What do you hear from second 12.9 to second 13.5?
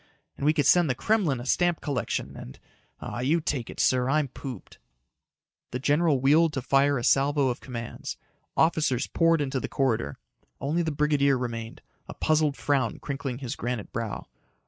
crinkling